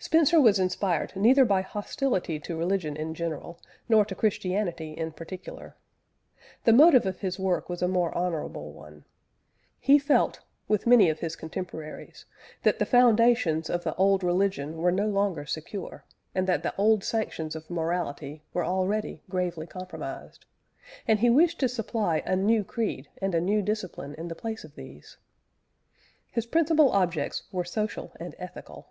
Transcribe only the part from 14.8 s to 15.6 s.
no longer